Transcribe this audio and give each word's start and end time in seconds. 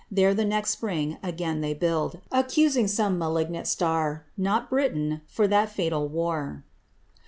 There 0.09 0.33
the 0.33 0.45
next 0.45 0.71
spring 0.71 1.17
again 1.21 1.61
they 1.61 1.75
build, 1.75 2.21
Accusing 2.31 2.87
some 2.87 3.19
malignant 3.19 3.67
star, 3.67 4.25
Not 4.35 4.67
Britain, 4.67 5.21
for 5.27 5.47
that 5.49 5.69
fatal 5.69 6.07
war. 6.07 6.63